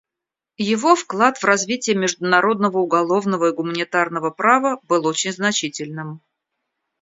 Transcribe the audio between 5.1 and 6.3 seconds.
значительным.